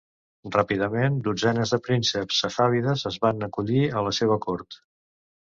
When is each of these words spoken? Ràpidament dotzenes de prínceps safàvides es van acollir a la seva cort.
Ràpidament 0.53 1.19
dotzenes 1.27 1.73
de 1.75 1.79
prínceps 1.89 2.39
safàvides 2.45 3.05
es 3.11 3.19
van 3.27 3.49
acollir 3.51 3.85
a 4.01 4.05
la 4.09 4.17
seva 4.23 4.41
cort. 4.49 4.81